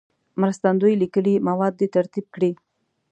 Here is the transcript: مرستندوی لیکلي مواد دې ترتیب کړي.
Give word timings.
مرستندوی 0.41 0.93
لیکلي 1.01 1.35
مواد 1.47 1.73
دې 1.79 1.87
ترتیب 1.95 2.25
کړي. 2.35 2.51